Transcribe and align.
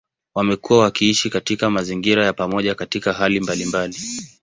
Wamekuwa 0.35 0.79
wakiishi 0.79 1.29
katika 1.29 1.69
mazingira 1.69 2.25
ya 2.25 2.33
pamoja 2.33 2.75
katika 2.75 3.13
hali 3.13 3.39
mbalimbali. 3.39 3.97